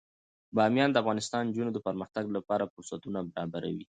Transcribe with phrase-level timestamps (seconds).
[0.55, 1.17] بامیان د افغان
[1.47, 3.85] نجونو د پرمختګ لپاره فرصتونه برابروي.